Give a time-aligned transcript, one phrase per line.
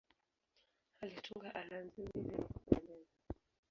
[1.01, 3.13] Alitunga ala nzuri zenye kupendeza.